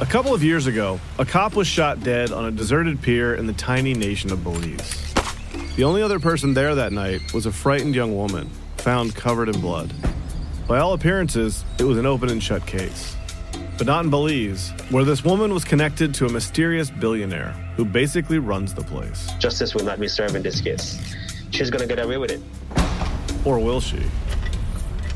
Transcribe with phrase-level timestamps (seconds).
[0.00, 3.46] A couple of years ago, a cop was shot dead on a deserted pier in
[3.46, 5.14] the tiny nation of Belize.
[5.76, 9.60] The only other person there that night was a frightened young woman, found covered in
[9.60, 9.92] blood.
[10.66, 13.14] By all appearances, it was an open and shut case.
[13.78, 18.38] But not in Belize, where this woman was connected to a mysterious billionaire who basically
[18.38, 19.30] runs the place.
[19.38, 20.98] Justice will not be served in this case.
[21.52, 22.40] She's gonna get away with it.
[23.44, 24.00] Or will she?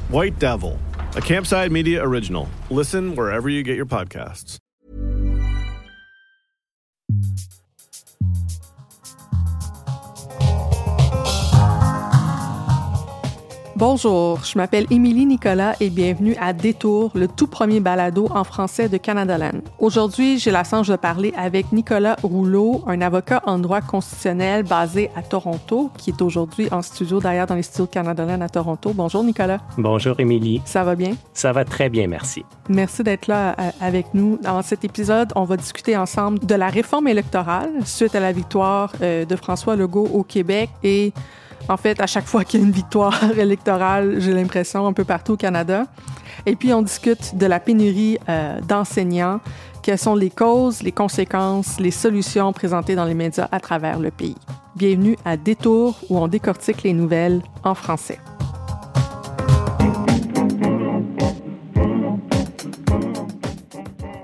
[0.08, 0.78] White Devil,
[1.16, 2.48] a Campside Media original.
[2.70, 4.60] Listen wherever you get your podcasts.
[13.78, 18.88] Bonjour, je m'appelle Émilie Nicolas et bienvenue à Détour, le tout premier balado en français
[18.88, 19.60] de Canadaland.
[19.78, 25.12] Aujourd'hui, j'ai la chance de parler avec Nicolas Rouleau, un avocat en droit constitutionnel basé
[25.14, 28.92] à Toronto, qui est aujourd'hui en studio d'ailleurs dans les studios de Canadaland à Toronto.
[28.92, 29.60] Bonjour Nicolas.
[29.76, 30.60] Bonjour Émilie.
[30.64, 31.12] Ça va bien?
[31.32, 32.44] Ça va très bien, merci.
[32.68, 34.40] Merci d'être là euh, avec nous.
[34.42, 38.92] Dans cet épisode, on va discuter ensemble de la réforme électorale suite à la victoire
[39.02, 41.12] euh, de François Legault au Québec et
[41.68, 45.04] en fait, à chaque fois qu'il y a une victoire électorale, j'ai l'impression, un peu
[45.04, 45.86] partout au Canada.
[46.46, 49.40] Et puis, on discute de la pénurie euh, d'enseignants,
[49.82, 54.10] quelles sont les causes, les conséquences, les solutions présentées dans les médias à travers le
[54.10, 54.36] pays?
[54.76, 58.18] Bienvenue à Détour, où on décortique les nouvelles en français.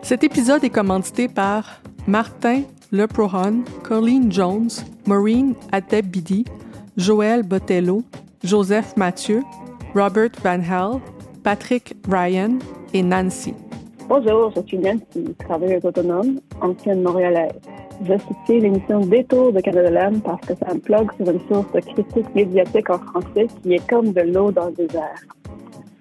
[0.03, 4.69] Cet épisode est commandité par Martin Leprohon, Colleen Jones,
[5.07, 6.45] Maureen Adebidi,
[6.97, 8.03] Joël Botello,
[8.45, 9.43] Joseph Mathieu,
[9.95, 11.01] Robert Van Hel,
[11.43, 12.59] Patrick Ryan
[12.93, 13.53] et Nancy.
[14.09, 17.53] Bonjour, je suis Nancy, travailleuse autonome, ancienne montréalaise.
[18.07, 21.81] Je soutiens l'émission Détour de Canada parce que ça me plug sur une source de
[21.81, 25.21] critique médiatique en français qui est comme de l'eau dans le désert.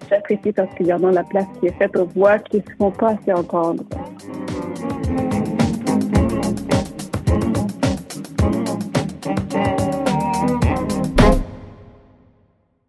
[0.08, 3.32] J'apprécie particulièrement la place qui est faite aux voix qui ne se font pas assez
[3.32, 3.82] entendre.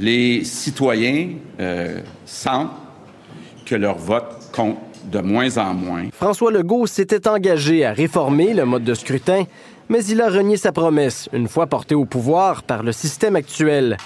[0.06, 1.30] Les citoyens
[1.60, 2.70] euh, sentent
[3.66, 4.78] que leur vote compte
[5.12, 6.04] de moins en moins.
[6.14, 9.46] François Legault s'était engagé à réformer le mode de scrutin,
[9.90, 13.98] mais il a renié sa promesse une fois porté au pouvoir par le système actuel.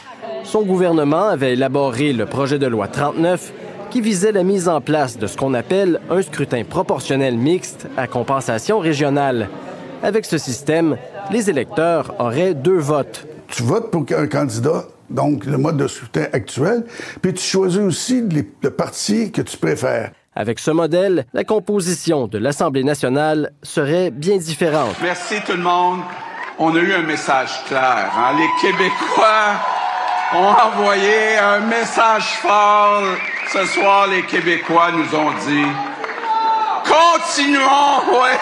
[0.45, 3.51] Son gouvernement avait élaboré le projet de loi 39
[3.89, 8.07] qui visait la mise en place de ce qu'on appelle un scrutin proportionnel mixte à
[8.07, 9.49] compensation régionale.
[10.01, 10.95] Avec ce système,
[11.29, 13.27] les électeurs auraient deux votes.
[13.47, 14.85] Tu votes pour un candidat?
[15.09, 16.85] Donc le mode de scrutin actuel,
[17.21, 20.11] puis tu choisis aussi le parti que tu préfères.
[20.35, 24.95] Avec ce modèle, la composition de l'Assemblée nationale serait bien différente.
[25.01, 25.99] Merci tout le monde.
[26.59, 28.11] On a eu un message clair.
[28.15, 28.37] Hein?
[28.37, 29.55] Les Québécois
[30.33, 33.01] ont envoyé un message fort.
[33.51, 35.65] Ce soir, les Québécois nous ont dit
[36.85, 38.21] Continuons!
[38.21, 38.37] Ouais.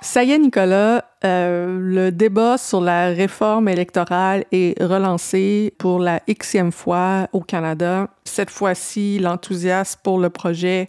[0.00, 6.20] Ça y est, Nicolas, euh, le débat sur la réforme électorale est relancé pour la
[6.28, 8.08] xème fois au Canada.
[8.24, 10.86] Cette fois-ci, l'enthousiasme pour le projet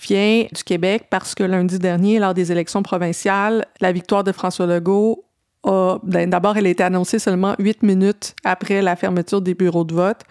[0.00, 4.66] vient du Québec parce que lundi dernier, lors des élections provinciales, la victoire de François
[4.66, 5.24] Legault
[5.66, 9.94] ben, d'abord, elle a été annoncée seulement huit minutes après la fermeture des bureaux de
[9.94, 10.22] vote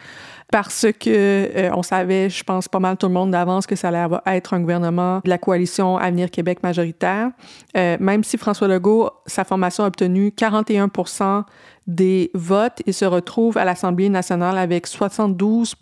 [0.51, 3.89] parce que euh, on savait, je pense pas mal tout le monde d'avance que ça
[3.89, 7.31] allait être un gouvernement de la coalition Avenir Québec majoritaire.
[7.75, 10.89] Euh, même si François Legault, sa formation a obtenu 41
[11.87, 15.75] des votes et se retrouve à l'Assemblée nationale avec 72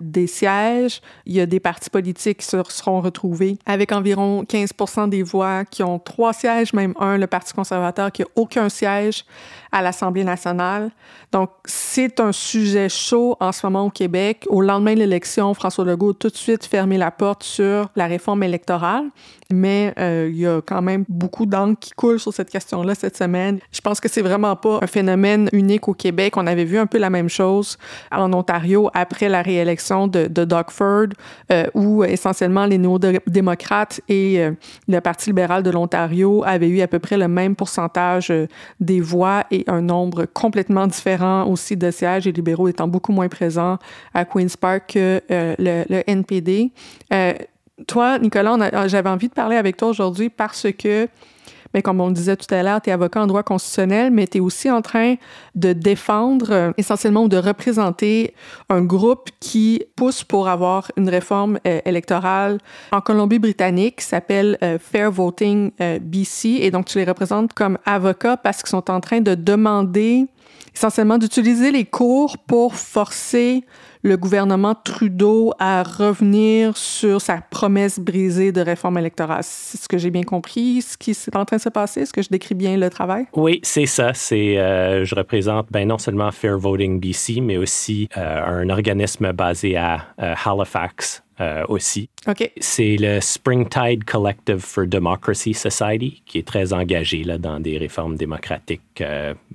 [0.00, 1.00] des sièges.
[1.26, 5.64] Il y a des partis politiques qui se seront retrouvés avec environ 15 des voix
[5.64, 9.24] qui ont trois sièges, même un, le Parti conservateur qui n'a aucun siège
[9.72, 10.90] à l'Assemblée nationale.
[11.32, 14.44] Donc, c'est un sujet chaud en ce moment au Québec.
[14.48, 18.06] Au lendemain de l'élection, François Legault a tout de suite fermé la porte sur la
[18.06, 19.04] réforme électorale,
[19.52, 23.16] mais euh, il y a quand même beaucoup d'encre qui coule sur cette question-là cette
[23.16, 23.60] semaine.
[23.70, 26.36] Je pense que c'est vraiment pas un phénomène unique au Québec.
[26.36, 27.78] On avait vu un peu la même chose
[28.12, 31.06] en Ontario après la réélection de, de Doug Ford,
[31.52, 34.52] euh, où essentiellement les néo-démocrates et euh,
[34.88, 38.32] le Parti libéral de l'Ontario avaient eu à peu près le même pourcentage
[38.80, 43.28] des voix et un nombre complètement différent aussi de sièges et libéraux étant beaucoup moins
[43.28, 43.78] présents
[44.14, 46.70] à Queen's Park que euh, le, NPD.
[47.12, 47.34] Euh,
[47.86, 51.08] toi, Nicolas, j'avais envie de parler avec toi aujourd'hui parce que
[51.74, 54.26] mais comme on le disait tout à l'heure, tu es avocat en droit constitutionnel, mais
[54.26, 55.14] tu es aussi en train
[55.54, 58.34] de défendre euh, essentiellement ou de représenter
[58.68, 62.58] un groupe qui pousse pour avoir une réforme euh, électorale
[62.92, 65.70] en Colombie-Britannique qui s'appelle euh, Fair Voting
[66.00, 66.48] BC.
[66.60, 70.26] Et donc, tu les représentes comme avocat parce qu'ils sont en train de demander
[70.74, 73.64] essentiellement d'utiliser les cours pour forcer
[74.02, 79.42] le gouvernement Trudeau à revenir sur sa promesse brisée de réforme électorale.
[79.42, 82.00] C'est ce que j'ai bien compris, ce qui est en train de se passer?
[82.02, 83.26] Est-ce que je décris bien le travail?
[83.34, 84.14] Oui, c'est ça.
[84.14, 89.32] C'est, euh, je représente ben, non seulement Fair Voting BC, mais aussi euh, un organisme
[89.32, 91.22] basé à euh, Halifax,
[91.68, 92.08] aussi.
[92.28, 92.50] OK.
[92.60, 98.16] C'est le Springtide Collective for Democracy Society qui est très engagé là, dans des réformes
[98.16, 99.02] démocratiques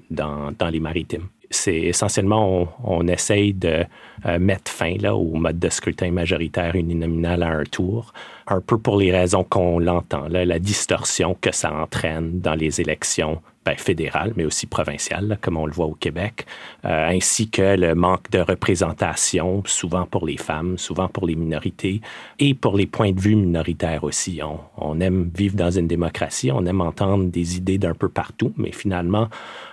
[0.09, 3.85] dans, dans les maritimes c'est essentiellement, on, essaye de
[4.25, 8.13] euh, mettre fin là, au mode de scrutin majoritaire uninominal à un tour,
[8.47, 13.41] un peu pour les raisons qu'on l'entend, la distorsion que ça entraîne dans les élections
[13.65, 16.45] ben, fédérales, mais aussi provinciales, comme on le voit au Québec,
[16.85, 21.99] euh, ainsi que le manque de représentation, souvent pour les femmes, souvent pour les minorités,
[22.37, 24.39] et pour les points de vue minoritaires aussi.
[24.43, 28.53] On, on aime vivre dans une démocratie, on aime entendre des idées d'un peu partout,
[28.55, 29.29] mais finalement,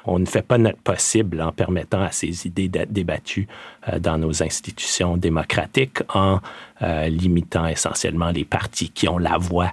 [0.06, 3.46] on ne fait pas notre possible en permettant à ces idées d'être débattues
[3.88, 6.40] euh, dans nos institutions démocratiques en
[6.80, 9.70] euh, limitant essentiellement les partis qui ont la voix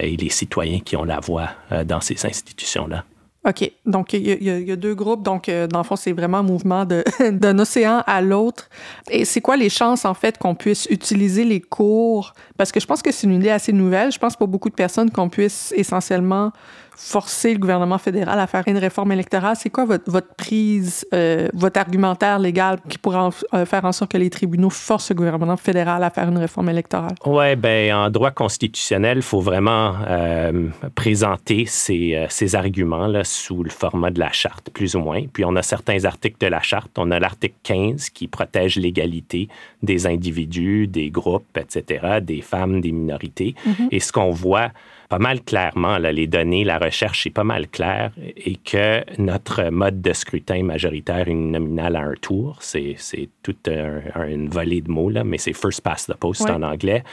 [0.00, 1.50] et les citoyens qui ont la voix
[1.84, 3.04] dans ces institutions-là.
[3.46, 3.70] OK.
[3.84, 5.22] Donc, il y, a deux groupes.
[5.22, 6.84] Donc, euh, dans le fond, c'est vraiment un mouvement
[7.20, 8.68] d'un océan à l'autre.
[9.08, 12.34] Et c'est quoi les chances, en fait, qu'on puisse utiliser les cours?
[12.56, 14.10] Parce que je pense que c'est une idée assez nouvelle.
[14.10, 16.50] Je pense pour beaucoup de personnes qu'on puisse essentiellement
[16.96, 19.54] forcer le gouvernement fédéral à faire une réforme électorale?
[19.56, 24.12] C'est quoi votre, votre prise, euh, votre argumentaire légal qui pourrait euh, faire en sorte
[24.12, 27.14] que les tribunaux forcent le gouvernement fédéral à faire une réforme électorale?
[27.26, 33.62] Oui, bien, en droit constitutionnel, il faut vraiment euh, présenter ces, ces arguments là, sous
[33.62, 35.22] le format de la charte, plus ou moins.
[35.32, 36.90] Puis on a certains articles de la charte.
[36.96, 39.48] On a l'article 15 qui protège l'égalité
[39.82, 43.54] des individus, des groupes, etc., des femmes, des minorités.
[43.66, 43.88] Mm-hmm.
[43.90, 44.70] Et ce qu'on voit,
[45.08, 49.70] pas mal clairement, là, les données, la recherche est pas mal claire et que notre
[49.70, 52.96] mode de scrutin majoritaire uninominal à un tour, c'est,
[53.42, 57.04] toute une volée de mots, là, mais c'est first past the post en anglais,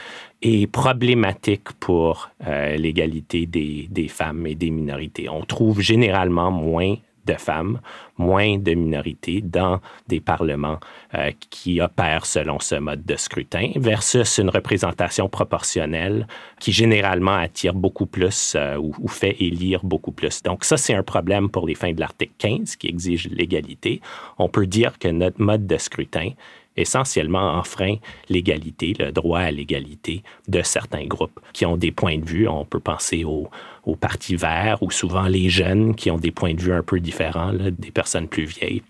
[0.42, 5.28] est problématique pour euh, l'égalité des, des femmes et des minorités.
[5.28, 6.96] On trouve généralement moins
[7.26, 7.80] de femmes,
[8.18, 10.78] moins de minorités dans des parlements
[11.14, 16.26] euh, qui opèrent selon ce mode de scrutin versus une représentation proportionnelle
[16.60, 20.42] qui généralement attire beaucoup plus euh, ou, ou, fait élire beaucoup plus.
[20.42, 24.00] Donc ça, c'est un problème pour les fins de l'article 15 qui exige l'égalité.
[24.38, 26.30] On peut dire que notre mode de scrutin
[26.76, 27.96] essentiellement enfreint
[28.28, 32.48] l'égalité, le droit à l'égalité de certains groupes qui ont des points de vue.
[32.48, 33.48] On peut penser aux,
[33.84, 37.00] aux partis verts ou souvent les jeunes qui ont des points de vue un peu
[37.00, 38.82] différents des personnes plus vieilles.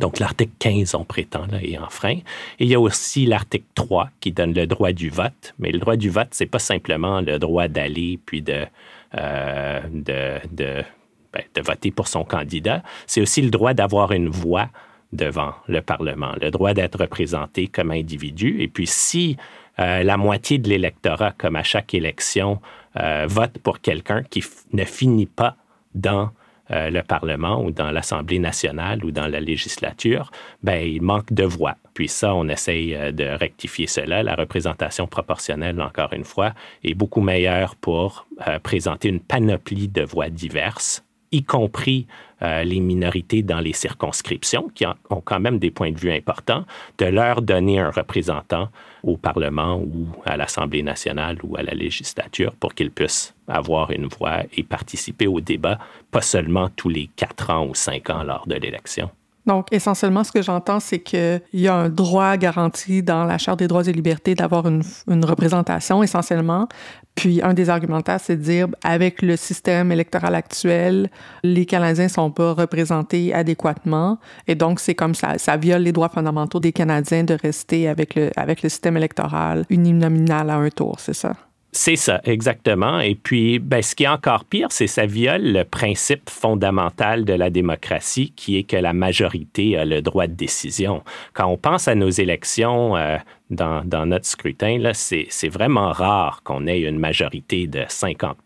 [0.00, 2.18] Donc, l'article 15, on prétend, là, est enfreint.
[2.58, 5.54] Et il y a aussi l'article 3 qui donne le droit du vote.
[5.58, 8.66] Mais le droit du vote, c'est pas simplement le droit d'aller puis de,
[9.16, 10.84] euh, de,
[11.32, 12.82] ben, de voter pour son candidat.
[13.06, 14.68] C'est aussi le droit d'avoir une voix
[15.12, 18.60] devant le Parlement, le droit d'être représenté comme individu.
[18.60, 19.36] Et puis si
[19.78, 22.60] euh, la moitié de l'électorat, comme à chaque élection,
[22.96, 25.56] euh, vote pour quelqu'un qui ne finit pas
[25.94, 26.30] dans
[26.70, 30.30] euh, le Parlement ou dans l'Assemblée nationale ou dans la législature,
[30.62, 31.76] ben, il manque de voix.
[31.94, 34.22] Puis ça, on essaye de rectifier cela.
[34.22, 36.52] La représentation proportionnelle, encore une fois,
[36.84, 38.28] est beaucoup meilleure pour
[38.62, 42.06] présenter une panoplie de voix diverses y compris
[42.42, 46.64] euh, les minorités dans les circonscriptions, qui ont quand même des points de vue importants,
[46.98, 48.68] de leur donner un représentant
[49.02, 54.06] au Parlement ou à l'Assemblée nationale ou à la législature pour qu'ils puissent avoir une
[54.06, 55.78] voix et participer au débat,
[56.10, 59.10] pas seulement tous les quatre ans ou cinq ans lors de l'élection.
[59.48, 63.58] Donc, essentiellement, ce que j'entends, c'est qu'il y a un droit garanti dans la Charte
[63.60, 66.68] des droits et libertés d'avoir une, une, représentation, essentiellement.
[67.14, 71.10] Puis, un des argumentaires, c'est de dire, avec le système électoral actuel,
[71.42, 74.18] les Canadiens ne sont pas représentés adéquatement.
[74.46, 78.16] Et donc, c'est comme ça, ça viole les droits fondamentaux des Canadiens de rester avec
[78.16, 81.32] le, avec le système électoral uninominal à un tour, c'est ça?
[81.70, 83.00] C'est ça, exactement.
[83.00, 87.34] Et puis, ben, ce qui est encore pire, c'est ça viole le principe fondamental de
[87.34, 91.02] la démocratie, qui est que la majorité a le droit de décision.
[91.34, 93.18] Quand on pense à nos élections euh,
[93.50, 98.38] dans, dans, notre scrutin, c'est vraiment rare qu'on ait une majorité de 50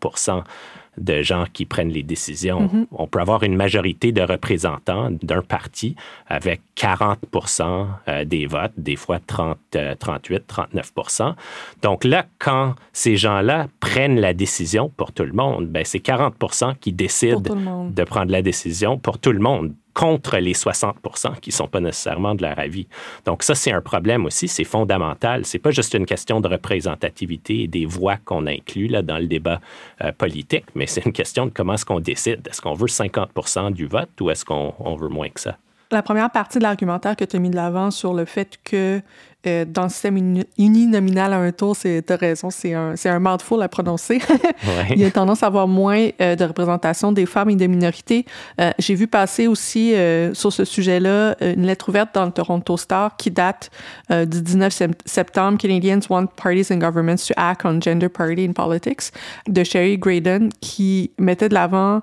[0.97, 2.61] de gens qui prennent les décisions.
[2.61, 2.87] Mhm.
[2.91, 5.95] On peut avoir une majorité de représentants d'un parti
[6.27, 9.57] avec 40% euh, des votes, des fois 30,
[9.99, 11.35] 38, 39%
[11.81, 16.75] Donc là, quand ces gens-là prennent la décision pour tout le monde, ben c'est 40%
[16.79, 20.97] qui décident de prendre la décision pour tout le monde contre les 60
[21.41, 22.87] qui ne sont pas nécessairement de leur avis.
[23.25, 25.45] Donc ça, c'est un problème aussi, c'est fondamental.
[25.45, 29.27] C'est pas juste une question de représentativité et des voix qu'on inclut là, dans le
[29.27, 29.59] débat
[30.01, 32.47] euh, politique, mais c'est une question de comment est-ce qu'on décide.
[32.47, 33.31] Est-ce qu'on veut 50
[33.73, 35.57] du vote ou est-ce qu'on veut moins que ça?
[35.93, 38.99] La première partie de l'argumentaire que tu as mis de l'avant sur le fait que
[39.45, 43.61] euh, dans le système uninominal à un tour, tu as raison, c'est un, un mouthful
[43.61, 44.19] à prononcer.
[44.89, 48.25] Il y a tendance à avoir moins euh, de représentation des femmes et des minorités.
[48.59, 49.93] Euh, j'ai vu passer aussi
[50.33, 53.69] sur ce sujet-là une lettre ouverte dans le Toronto Star qui date
[54.09, 54.73] du 19
[55.05, 59.11] septembre, Canadians want parties and governments to act on gender parity in politics,
[59.47, 62.01] de Sherry Graydon, qui mettait de l'avant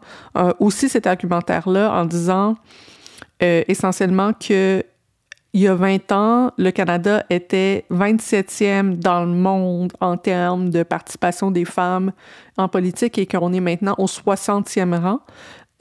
[0.60, 2.56] aussi cet argumentaire-là en disant
[3.40, 4.84] essentiellement que
[5.52, 10.84] il y a 20 ans, le Canada était 27e dans le monde en termes de
[10.84, 12.12] participation des femmes
[12.56, 15.20] en politique et qu'on est maintenant au 60e rang.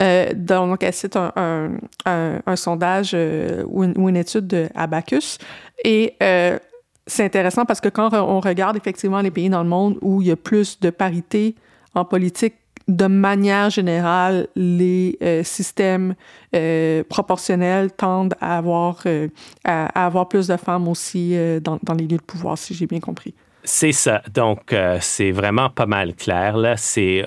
[0.02, 5.38] Euh, donc, elle cite un, un, sondage euh, ou, une, étude de Abacus.
[5.84, 6.58] Et euh,
[7.06, 10.28] c'est intéressant parce que quand on regarde effectivement les pays dans le monde où il
[10.28, 11.54] y a plus de parité
[11.94, 12.54] en politique
[12.90, 16.14] de manière générale, les euh, systèmes
[16.54, 19.28] euh, proportionnels tendent à avoir, euh,
[19.64, 23.00] à, avoir plus de femmes aussi dans, dans, les lieux de pouvoir, si j'ai bien
[23.00, 23.32] compris.
[23.62, 24.22] C'est ça.
[24.34, 26.56] Donc, c'est vraiment pas mal clair.
[26.56, 26.74] Là.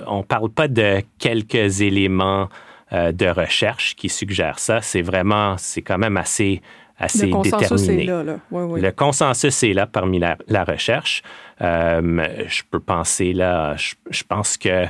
[0.06, 2.48] On ne parle pas de quelques éléments
[2.92, 4.82] de recherche qui suggèrent ça.
[4.82, 6.60] C'est vraiment, c'est quand même assez,
[6.98, 8.02] assez Le consensus déterminé.
[8.02, 8.36] Est là, là.
[8.50, 8.80] Oui, oui.
[8.80, 11.22] Le consensus est là parmi la, la recherche.
[11.60, 14.86] je peux penser là, je, je pense que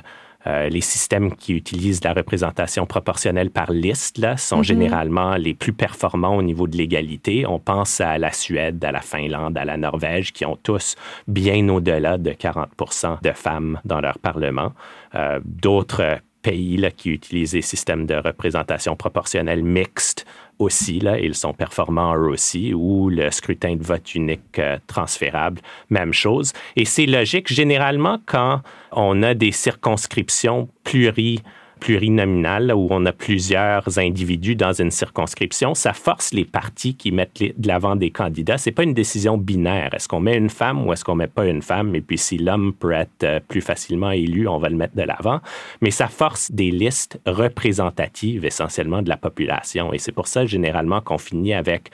[0.46, 4.64] euh, les systèmes qui utilisent la représentation proportionnelle par liste là, sont mm-hmm.
[4.64, 7.46] généralement les plus performants au niveau de l'égalité.
[7.46, 10.96] On pense à la Suède, à la Finlande, à la Norvège, qui ont tous
[11.28, 14.72] bien au-delà de 40% de femmes dans leur Parlement.
[15.14, 20.26] Euh, d'autres pays là, qui utilisent des systèmes de représentation proportionnelle mixte
[20.58, 25.60] aussi, là, ils sont performants eux aussi, ou le scrutin de vote unique euh, transférable,
[25.90, 26.52] même chose.
[26.76, 28.60] Et c'est logique, généralement, quand
[28.92, 31.42] on a des circonscriptions pluri
[31.84, 37.38] plurinominal, où on a plusieurs individus dans une circonscription, ça force les partis qui mettent
[37.38, 38.56] de l'avant des candidats.
[38.56, 39.92] C'est pas une décision binaire.
[39.92, 41.94] Est-ce qu'on met une femme ou est-ce qu'on met pas une femme?
[41.94, 45.02] Et puis si l'homme peut être euh, plus facilement élu, on va le mettre de
[45.02, 45.40] l'avant.
[45.82, 49.92] Mais ça force des listes représentatives essentiellement de la population.
[49.92, 51.90] Et c'est pour ça généralement qu'on finit avec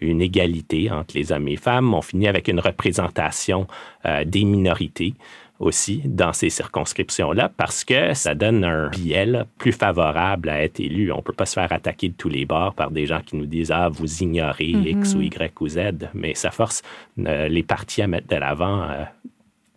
[0.00, 1.92] une égalité entre les hommes et les femmes.
[1.92, 3.66] On finit avec une représentation
[4.06, 5.12] euh, des minorités
[5.60, 11.12] aussi dans ces circonscriptions-là parce que ça donne un biais plus favorable à être élu.
[11.12, 13.36] On ne peut pas se faire attaquer de tous les bords par des gens qui
[13.36, 15.24] nous disent Ah, vous ignorez X ou mhm.
[15.24, 15.78] Y ou Z,
[16.12, 16.82] mais ça force
[17.18, 19.04] euh, les partis à mettre de l'avant euh,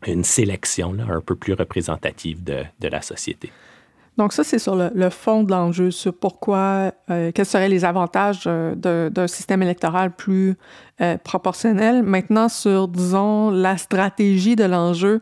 [0.07, 3.51] une sélection là, un peu plus représentative de, de la société.
[4.17, 8.45] Donc ça, c'est sur le, fond de l'enjeu, sur pourquoi, euh, quels seraient les avantages
[8.45, 10.55] d'un système électoral plus
[11.23, 12.01] proportionnel.
[12.01, 15.21] Maintenant, sur, disons, la stratégie de l'enjeu,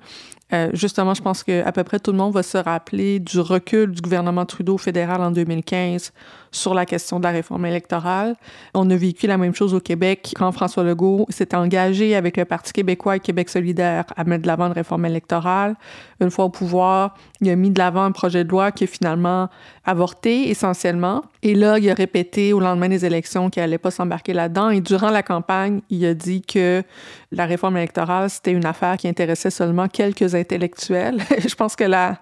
[0.53, 3.91] euh, justement, je pense qu'à peu près tout le monde va se rappeler du recul
[3.91, 6.13] du gouvernement Trudeau fédéral en 2015
[6.55, 8.35] sur la question de la réforme électorale.
[8.73, 12.45] On a vécu la même chose au Québec quand François Legault s'est engagé avec le
[12.45, 15.75] Parti québécois et Québec solidaire à mettre de l'avant une réforme électorale.
[16.21, 18.87] Une fois au pouvoir, il a mis de l'avant un projet de loi qui a
[18.87, 19.49] finalement
[19.83, 21.23] avorté essentiellement.
[21.43, 24.69] Et là, il a répété au lendemain des élections qu'il n'allait pas s'embarquer là-dedans.
[24.69, 26.83] Et durant la campagne, il a dit que
[27.31, 31.19] la réforme électorale, c'était une affaire qui intéressait seulement quelques intellectuels.
[31.45, 32.17] Je pense que la,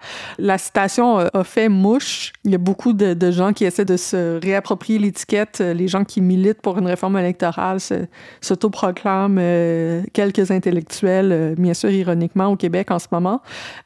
[0.58, 2.32] citation a fait mouche.
[2.44, 5.58] Il y a beaucoup de gens qui essaient de se réapproprier l'étiquette.
[5.60, 7.78] Euh, les gens qui militent pour une réforme électorale
[8.40, 13.40] s'autoproclament euh, quelques intellectuels, euh, bien sûr ironiquement, au Québec en ce moment.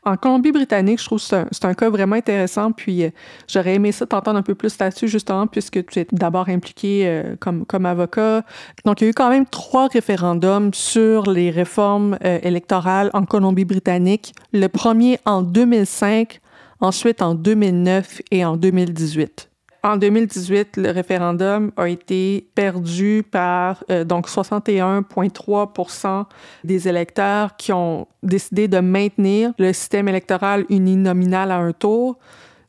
[0.04, 2.72] En Colombie-Britannique, je trouve que c'est un, cas vraiment intéressant.
[2.72, 3.04] Puis
[3.46, 7.64] j'aurais aimé ça t'entendre un peu plus là-dessus, justement, puisque tu es d'abord impliqué comme,
[7.66, 8.42] comme avocat.
[8.84, 14.34] Donc, il y a eu quand même trois référendums sur les réformes électorales en Colombie-Britannique.
[14.52, 16.40] Le premier en 2005,
[16.80, 19.47] ensuite en 2009 et en 2018.
[19.84, 26.24] En 2018, le référendum a été perdu par euh, donc 61,3%
[26.64, 32.18] des électeurs qui ont décidé de maintenir le système électoral uninominal à un tour.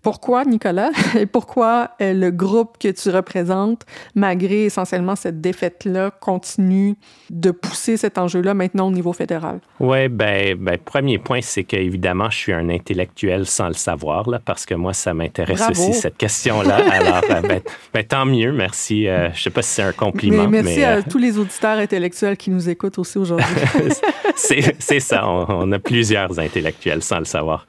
[0.02, 0.92] Pourquoi, Nicolas?
[1.20, 6.96] Et pourquoi euh, le groupe que tu représentes, malgré essentiellement cette défaite-là, continue
[7.30, 9.60] de pousser cet enjeu-là maintenant au niveau fédéral?
[9.80, 14.40] Oui, ben, ben, premier point, c'est qu'évidemment, je suis un intellectuel sans le savoir, là,
[14.44, 16.78] parce que moi, ça m'intéresse aussi, cette question-là.
[16.92, 17.62] Alors, euh, ben,
[17.94, 19.06] ben, tant mieux, merci.
[19.06, 20.48] Euh, je ne sais pas si c'est un compliment.
[20.48, 23.46] Mais merci à tous les auditeurs intellectuels qui nous écoutent aussi aujourd'hui.
[24.36, 27.66] c'est ça, on, on, a plusieurs intellectuels sans le savoir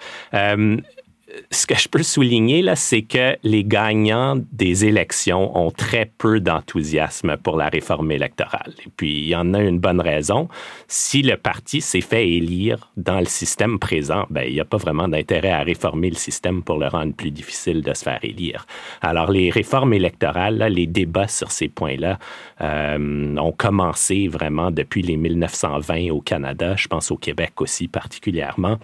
[1.50, 6.40] ce que je peux souligner, là, c'est que les gagnants des élections ont très peu
[6.40, 8.72] d'enthousiasme pour la réforme électorale.
[8.84, 10.48] Et puis, il y en a une bonne raison.
[10.88, 14.76] Si le parti s'est fait élire dans le système présent, ben, il n'y a pas
[14.76, 18.66] vraiment d'intérêt à réformer le système pour le rendre plus difficile de se faire élire.
[19.00, 22.18] Alors, les réformes électorales, là, les débats sur ces points-là
[22.60, 28.78] euh, ont commencé vraiment depuis les 1920 au Canada, je pense au Québec aussi particulièrement.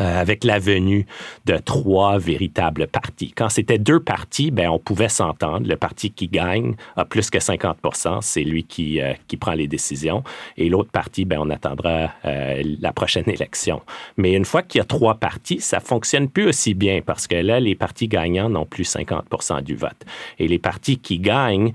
[0.00, 1.06] Euh, avec la venue
[1.44, 3.30] de trois véritables partis.
[3.30, 5.68] Quand c'était deux partis, ben, on pouvait s'entendre.
[5.68, 9.68] Le parti qui gagne a plus que 50% c'est lui qui, euh, qui prend les
[9.68, 10.24] décisions.
[10.56, 13.82] Et l'autre parti, ben, on attendra euh, la prochaine élection.
[14.16, 17.36] Mais une fois qu'il y a trois partis, ça fonctionne plus aussi bien parce que
[17.36, 20.04] là, les partis gagnants n'ont plus 50% du vote.
[20.40, 21.72] Et les partis qui gagnent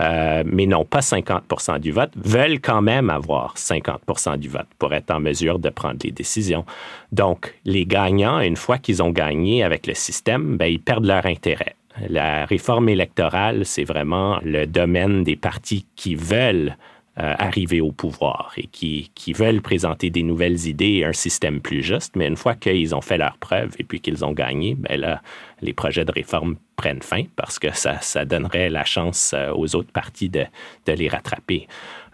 [0.00, 4.94] euh, mais n'ont pas 50 du vote, veulent quand même avoir 50 du vote pour
[4.94, 6.64] être en mesure de prendre les décisions.
[7.12, 11.26] Donc, les gagnants, une fois qu'ils ont gagné avec le système, ben, ils perdent leur
[11.26, 11.74] intérêt.
[12.08, 16.76] La réforme électorale, c'est vraiment le domaine des partis qui veulent
[17.18, 21.60] euh, arriver au pouvoir et qui, qui, veulent présenter des nouvelles idées et un système
[21.60, 22.14] plus juste.
[22.14, 25.20] Mais une fois qu'ils ont fait leur preuve et puis qu'ils ont gagné, ben là,
[25.60, 29.74] les projets de réforme prennent fin parce que ça, ça donnerait la chance euh, aux
[29.74, 30.46] autres partis de,
[30.86, 31.66] de les rattraper.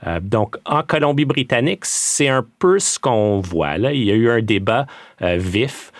[0.07, 3.77] Euh, donc, en Colombie-Britannique, c'est un peu ce qu'on voit.
[3.77, 3.93] Là.
[3.93, 4.87] Il y a eu un débat
[5.21, 5.93] vif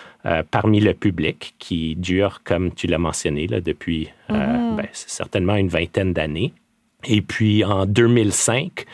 [0.51, 4.75] parmi le public qui dure, comme tu l'as mentionné, là, depuis mm-hmm.
[4.75, 6.51] ben, certainement une vingtaine d'années.
[7.05, 8.85] Et puis en 2005,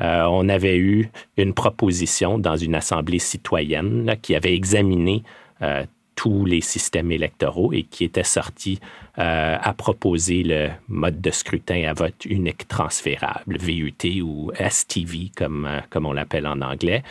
[0.00, 5.22] euh, on avait eu une proposition dans une assemblée citoyenne qui avait examiné
[5.62, 5.84] euh,
[6.16, 8.80] tous les systèmes électoraux et qui était sorti
[9.18, 15.68] euh, à proposer le mode de scrutin à vote unique transférable, VUT ou STV comme,
[15.88, 17.02] comme on l'appelle en anglais.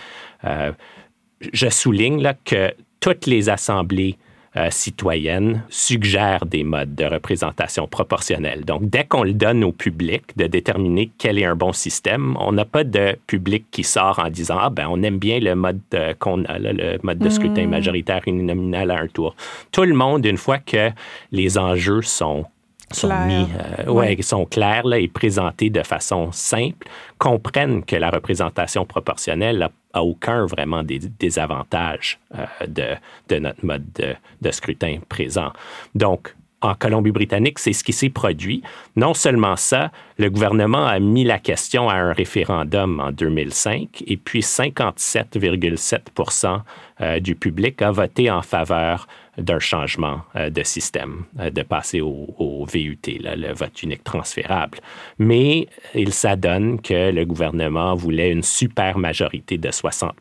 [0.43, 4.17] je souligne là, que toutes les assemblées
[4.57, 8.65] euh, citoyenne suggère des modes de représentation proportionnelle.
[8.65, 12.51] Donc, dès qu'on le donne au public de déterminer quel est un bon système, on
[12.51, 15.79] n'a pas de public qui sort en disant ah ben on aime bien le mode
[15.93, 17.69] euh, qu'on a, le mode de scrutin hmm.
[17.69, 19.35] majoritaire uninominal à un tour.
[19.71, 20.89] Tout le monde, une fois que
[21.31, 22.45] les enjeux sont
[22.93, 23.47] sont mis,
[23.79, 29.59] euh, ouais, sont clairs là, et présentés de façon simple, comprennent que la représentation proportionnelle
[29.59, 32.95] n'a aucun vraiment des désavantages euh, de,
[33.29, 35.51] de, notre mode de, de, scrutin présent.
[35.95, 38.61] Donc, en Colombie-Britannique, c'est ce qui s'est produit.
[38.95, 44.17] Non seulement ça, le gouvernement a mis la question à un référendum en 2005 et
[44.17, 46.61] puis 57,7%
[47.01, 52.01] euh, du public a voté en faveur d'un changement euh, de système, euh, de passer
[52.01, 54.79] au, VUT, le vote unique transférable.
[55.19, 60.15] Mais il s'adonne que le gouvernement voulait une super majorité de 60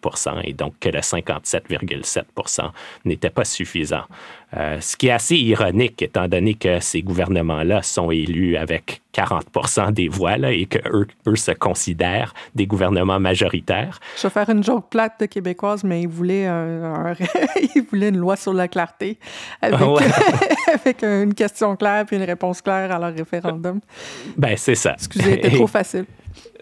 [0.45, 2.71] et donc que le 57,7
[3.05, 4.05] n'était pas suffisant.
[4.57, 9.93] Euh, ce qui est assez ironique, étant donné que ces gouvernements-là sont élus avec 40
[9.93, 14.01] des voix et qu'eux eux se considèrent des gouvernements majoritaires.
[14.17, 16.47] Je vais faire une joke plate de québécoise, mais ils voulaient,
[17.77, 19.00] ils voulaient une loi sur la clarté
[19.63, 19.81] avec,
[20.75, 23.81] avec une question claire puis une réponse claire à leur référendum.
[24.37, 24.95] Ben, c'est ça.
[24.95, 26.07] Excusez, c'était trop facile.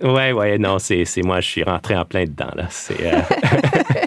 [0.01, 2.51] Oui, oui, non, c'est moi, je suis rentré en plein dedans.
[2.55, 2.69] Là.
[3.01, 3.21] Euh,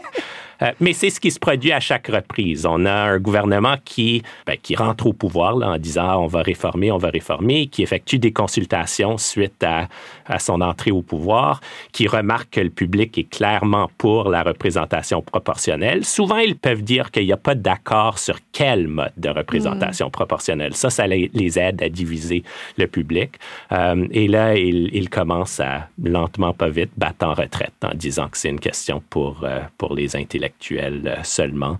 [0.62, 2.65] Euh, mais c'est ce qui se produit à chaque reprise.
[2.65, 6.28] On a un gouvernement qui, ben, qui rentre au pouvoir là, en disant ah, on
[6.28, 9.88] va réformer, on va réformer, qui effectue des consultations suite à,
[10.26, 15.21] à, son entrée au pouvoir, qui remarque que le public est clairement pour la représentation
[15.21, 16.06] proportionnelle.
[16.06, 20.12] Souvent, ils peuvent dire qu'il n'y a pas d'accord sur quel mode de représentation mm.
[20.12, 20.76] proportionnelle.
[20.76, 22.43] Ça, ça les aide à diviser
[22.78, 23.39] le public.
[23.71, 28.30] Euh, et là, ils, ils, commencent à, lentement, pas vite, battre en retraite en disant
[28.30, 31.78] que c'est une question pour, euh, pour les intellectuels actuelle euh, seulement.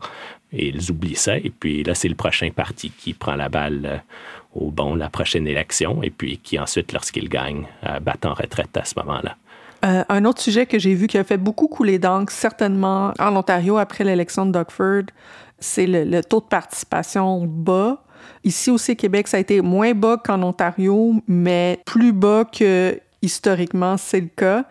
[0.54, 1.38] Et ils oublient ça.
[1.38, 3.98] Et puis là, c'est le prochain parti qui prend la balle euh,
[4.54, 8.76] au bon la prochaine élection et puis qui ensuite, lorsqu'il gagne, euh, bat en retraite
[8.76, 9.36] à ce moment-là.
[9.82, 13.78] un autre sujet que j'ai vu qui a fait beaucoup couler d'encre, certainement en Ontario
[13.78, 14.68] après l'élection de Doug
[15.64, 18.04] c'est le, taux de participation bas.
[18.44, 23.00] Ici aussi, au Québec, ça a été moins bas qu'en Ontario, mais plus bas que
[23.22, 24.66] historiquement c'est le cas.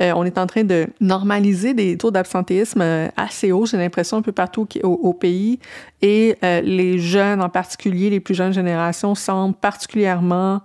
[0.00, 4.16] Euh, on est en train de normaliser des taux d'absentéisme euh, assez hauts, j'ai l'impression,
[4.16, 5.58] un peu partout au, pays.
[6.00, 10.62] Et les jeunes, en particulier les plus jeunes générations, semblent particulièrement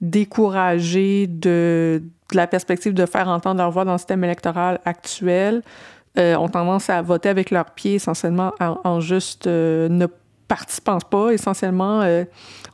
[0.00, 5.62] découragés de, la perspective de faire entendre leur voix dans le système électoral actuel.
[6.16, 10.06] ont tendance à voter avec leurs pieds essentiellement en, juste ne
[10.46, 12.06] participant pas essentiellement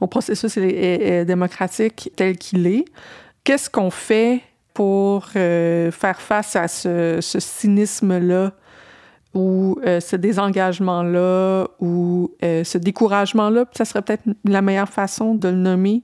[0.00, 2.84] au processus démocratique tel qu'il est.
[3.44, 4.42] Qu'est-ce qu'on fait
[4.74, 8.52] pour euh, faire face à ce, cynisme-là
[9.34, 13.64] ou euh, ce désengagement-là ou euh, ce découragement-là?
[13.72, 16.02] Ça serait peut-être la meilleure façon de le nommer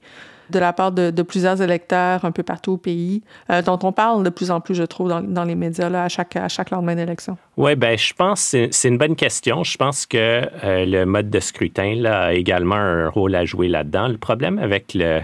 [0.50, 3.22] de la part de, plusieurs électeurs un peu partout au pays,
[3.66, 6.36] dont on parle de plus en plus, je trouve, dans, les médias là, à, chaque,
[6.36, 7.36] à chaque lendemain d'élection?
[7.58, 9.62] Oui, ben je pense que c'est une bonne question.
[9.62, 14.08] Je pense que le mode de scrutin a également un rôle à jouer là-dedans.
[14.08, 15.20] Le problème avec le,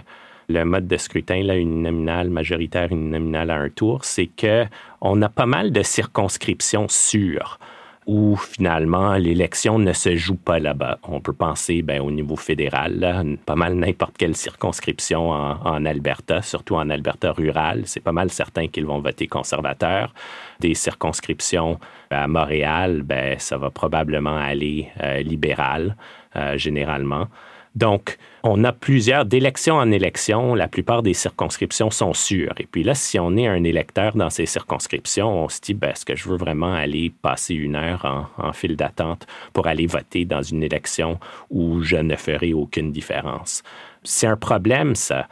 [0.49, 5.23] le mode de scrutin, là, une nominale majoritaire, une nominale à un tour, c'est qu'on
[5.23, 7.59] a pas mal de circonscriptions sûres
[8.07, 10.99] où finalement l'élection ne se joue pas là-bas.
[11.05, 16.77] On peut penser ben, au niveau fédéral, pas mal n'importe quelle circonscription en, Alberta, surtout
[16.77, 20.13] en Alberta rural, c'est pas mal certain qu'ils vont voter conservateur.
[20.61, 21.79] Des circonscriptions
[22.11, 25.97] à Montréal, ben, ça va probablement aller euh, libéral
[26.37, 27.29] euh, généralement.
[27.75, 32.55] Donc, on a plusieurs, d'élection en élection, la plupart des circonscriptions sont sûres.
[32.59, 35.91] Et puis là, si on est un électeur dans ces circonscriptions, on se dit, ben,
[35.91, 39.87] est-ce que je veux vraiment aller passer une heure en, en file d'attente pour aller
[39.87, 41.19] voter dans une élection
[41.51, 43.63] où je ne ferai aucune différence?
[44.05, 45.27] C'est un problème, ça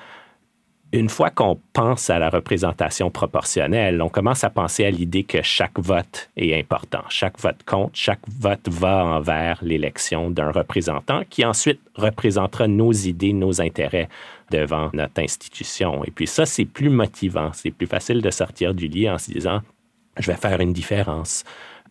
[0.92, 5.40] une fois qu'on pense à la représentation proportionnelle, on commence à penser à l'idée que
[5.40, 7.02] chaque vote est important.
[7.08, 13.32] Chaque vote compte, chaque vote va envers l'élection d'un représentant qui ensuite représentera nos idées,
[13.32, 14.10] nos intérêts
[14.50, 16.04] devant notre institution.
[16.04, 17.50] Et puis ça, c'est plus motivant.
[17.54, 19.62] C'est plus facile de sortir du lit en se disant,
[20.18, 21.44] je vais faire une différence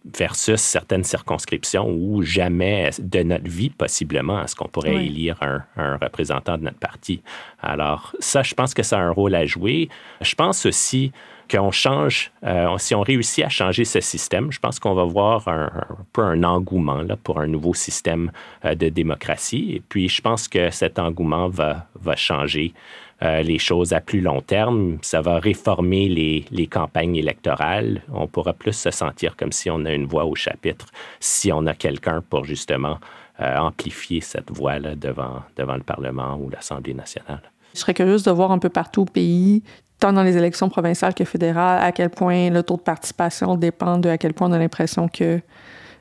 [0.05, 6.57] versus certaines circonscriptions où jamais de notre vie, possiblement, est-ce qu'on pourrait élire un, représentant
[6.57, 7.21] de notre parti?
[7.61, 9.89] Alors, ça, je pense que ça a un rôle à jouer.
[10.21, 11.11] Je pense aussi
[11.49, 15.47] qu'on change, euh, si on réussit à changer ce système, je pense qu'on va voir
[15.47, 15.69] un,
[16.13, 18.31] peu un engouement là, pour un nouveau système
[18.65, 19.73] euh, de démocratie.
[19.75, 22.73] Et puis, je pense que cet engouement va, va changer
[23.23, 24.97] euh, les choses à plus long terme.
[25.01, 28.01] Ça va réformer les, les, campagnes électorales.
[28.11, 30.87] On pourra plus se sentir comme si on a une voix au chapitre,
[31.19, 32.97] si on a quelqu'un pour justement
[33.39, 37.41] euh, amplifier cette voix-là devant, devant le Parlement ou l'Assemblée nationale.
[37.73, 39.63] Je serais curieuse de voir un peu partout au pays,
[39.99, 43.97] tant dans les élections provinciales que fédérales, à quel point le taux de participation dépend
[43.97, 45.39] de à quel point on a l'impression que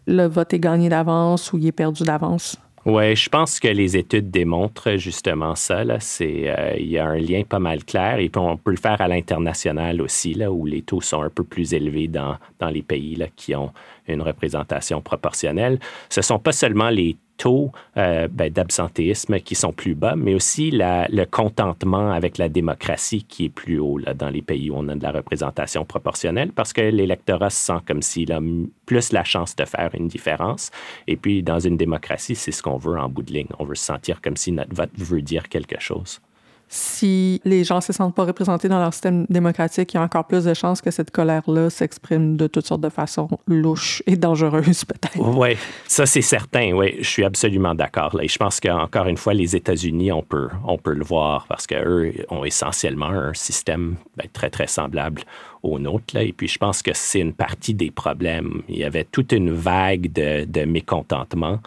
[0.06, 2.56] le vote est gagné d'avance ou il est perdu d'avance.
[2.86, 5.80] Oui, je pense que les études démontrent justement ça.
[5.80, 8.98] Euh, il y a un lien pas mal clair et puis on peut le faire
[9.02, 12.38] à l'international aussi, là, où les taux sont un peu plus élevés dans,
[12.70, 13.70] les pays qui ont
[14.12, 15.78] une représentation proportionnelle.
[16.08, 20.34] Ce ne sont pas seulement les taux euh, ben, d'absentéisme qui sont plus bas, mais
[20.34, 24.86] aussi le contentement avec la démocratie qui est plus haut dans les pays où on
[24.88, 28.40] a de la représentation proportionnelle parce que l'électorat se sent comme s'il a
[28.84, 30.70] plus la chance de faire une différence.
[31.06, 33.48] Et puis, dans une démocratie, c'est ce qu'on veut en bout de ligne.
[33.58, 36.20] On veut se sentir comme si notre vote veut dire quelque chose
[36.72, 40.24] si les gens se sentent pas représentés dans leur système démocratique, il y a encore
[40.24, 44.84] plus de chances que cette colère-là s'exprime de toutes sortes de façons louches et dangereuses,
[44.86, 45.18] peut-être.
[45.18, 45.56] Oui,
[45.88, 46.72] ça c'est certain.
[46.72, 48.16] Oui, je suis absolument d'accord.
[48.22, 51.66] Et je pense qu'encore une fois, les États-Unis, on peut, on peut le voir parce
[51.66, 55.22] qu'eux ont essentiellement un système ben, très, très semblable
[55.62, 56.14] au nôtre.
[56.14, 56.22] Là.
[56.22, 58.62] Et puis, je pense que c'est une partie des problèmes.
[58.68, 61.60] Il y avait toute une vague de, mécontentement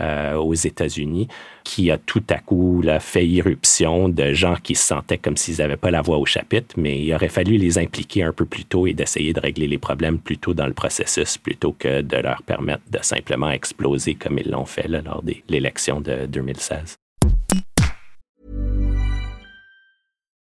[0.00, 1.28] euh, aux États-Unis,
[1.64, 5.76] qui a tout à coup fait irruption de gens qui se sentaient comme s'ils n'avaient
[5.76, 8.86] pas la voix au chapitre, mais il aurait fallu les impliquer un peu plus tôt
[8.86, 12.42] et d'essayer de régler les problèmes plus tôt dans le processus plutôt que de leur
[12.42, 17.01] permettre de simplement exploser comme ils l'ont fait lors de l'élection de 2016.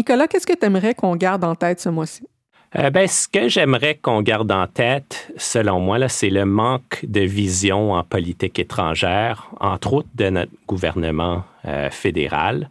[0.00, 2.26] Nicolas, qu'est-ce que tu aimerais qu'on garde en tête ce mois-ci?
[2.74, 7.20] Euh, ben, ce que j'aimerais qu'on garde en tête, selon moi, c'est le manque de
[7.20, 12.70] vision en politique étrangère, entre autres de notre gouvernement euh, fédéral.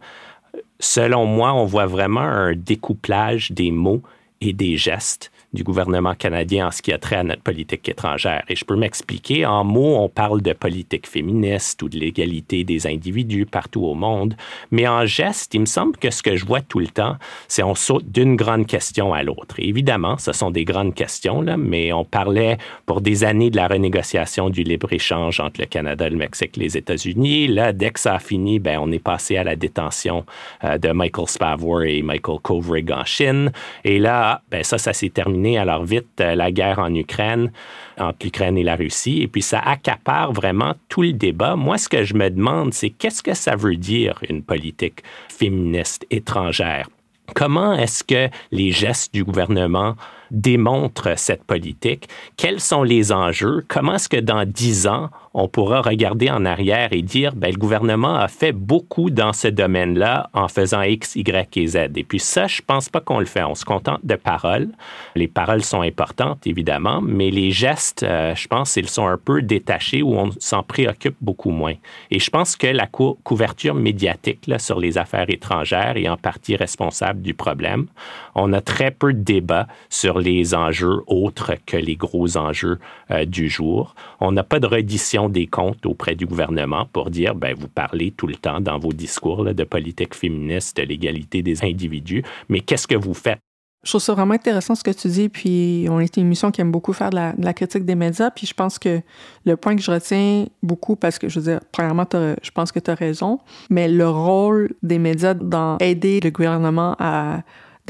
[0.80, 4.02] selon moi, on voit vraiment un découplage des mots
[4.40, 8.44] et des gestes du gouvernement canadien en ce qui a trait à notre politique étrangère.
[8.48, 9.44] Et je peux m'expliquer.
[9.44, 14.34] En mots, on parle de politique féministe ou de l'égalité des individus partout au monde.
[14.70, 17.16] Mais en geste, il me semble que ce que je vois tout le temps,
[17.48, 19.56] c'est on saute d'une grande question à l'autre.
[19.58, 24.50] Évidemment, ce sont des grandes questions, mais on parlait pour des années de la renégociation
[24.50, 27.48] du libre-échange entre le Canada, le Mexique et les États-Unis.
[27.48, 30.24] Là, dès que ça a fini, ben, on est passé à la détention
[30.62, 33.50] euh, de Michael Spavor et Michael Kovrig en Chine.
[33.84, 37.50] Et là, ben, ça, ça s'est terminé alors vite euh, la guerre en Ukraine,
[37.98, 41.56] entre l'Ukraine et la Russie, et puis ça accapare vraiment tout le débat.
[41.56, 46.06] Moi, ce que je me demande, c'est qu'est-ce que ça veut dire une politique féministe
[46.10, 46.88] étrangère?
[47.34, 49.94] Comment est-ce que les gestes du gouvernement
[50.30, 52.08] démontrent cette politique?
[52.36, 53.64] Quels sont les enjeux?
[53.68, 57.56] Comment est-ce que dans dix ans, on pourra regarder en arrière et dire, ben, le
[57.56, 61.76] gouvernement a fait beaucoup dans ce domaine-là en faisant X, Y et Z.
[61.96, 63.44] Et puis ça, je pense pas qu'on le fait.
[63.44, 64.68] On se contente de paroles.
[65.14, 69.40] Les paroles sont importantes, évidemment, mais les gestes, euh, je pense, ils sont un peu
[69.42, 71.74] détachés ou on s'en préoccupe beaucoup moins.
[72.10, 77.22] Et je pense que la couverture médiatique sur les affaires étrangères est en partie responsable
[77.22, 77.86] du problème.
[78.34, 82.78] On a très peu de débats sur les enjeux autres que les gros enjeux
[83.10, 83.94] euh, du jour.
[84.20, 88.12] On n'a pas de reddition des comptes auprès du gouvernement pour dire, ben, vous parlez
[88.12, 92.86] tout le temps dans vos discours de politique féministe, de l'égalité des individus, mais qu'est-ce
[92.86, 93.38] que vous faites?
[93.82, 96.60] Je trouve ça vraiment intéressant ce que tu dis, puis on est une émission qui
[96.60, 99.00] aime beaucoup faire de la, critique des médias, puis je pense que
[99.46, 102.78] le point que je retiens beaucoup, parce que je veux dire, premièrement, je pense que
[102.78, 103.38] tu as raison,
[103.70, 107.40] mais le rôle des médias dans aider le gouvernement à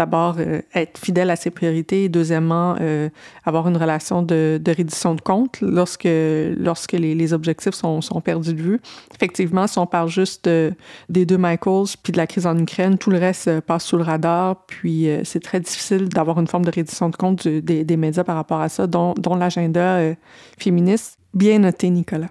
[0.00, 3.10] d'abord euh, être fidèle à ses priorités et deuxièmement euh,
[3.44, 6.08] avoir une relation de, de, reddition de compte lorsque,
[6.58, 8.80] lorsque les, les objectifs sont, sont, perdus de vue.
[9.14, 13.10] Effectivement, si on parle juste des deux Michaels puis de la crise en Ukraine, tout
[13.10, 16.70] le reste euh, passe sous le radar, puis c'est très difficile d'avoir une forme de
[16.70, 20.00] reddition de compte des, des, médias par rapport à ça, dont, dont l'agenda
[20.58, 21.18] féministe.
[21.34, 22.30] Bien noté, Nicolas.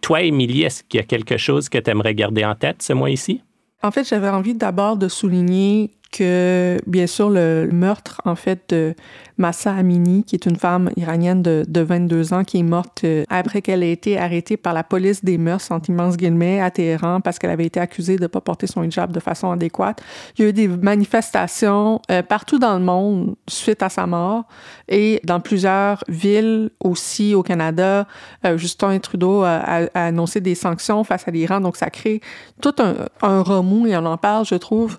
[0.00, 2.92] toi, Émilie, est-ce qu'il y a quelque chose que tu aimerais garder en tête ce
[2.92, 3.42] mois ici?
[3.82, 8.94] En fait, j'avais envie d'abord de souligner que, bien sûr, le meurtre, en fait, de
[9.40, 13.24] Massa Amini, qui est une femme iranienne de, de 22 ans, qui est morte euh,
[13.30, 17.20] après qu'elle ait été arrêtée par la police des mœurs, entre immenses guillemets, à Téhéran,
[17.20, 20.02] parce qu'elle avait été accusée de ne pas porter son hijab de façon adéquate.
[20.36, 24.44] Il y a eu des manifestations euh, partout dans le monde suite à sa mort
[24.88, 28.06] et dans plusieurs villes aussi au Canada.
[28.44, 32.20] Euh, Justin Trudeau a, annoncé des sanctions face à l'Iran, donc ça crée
[32.60, 34.98] tout un, un remous, et on en parle, je trouve,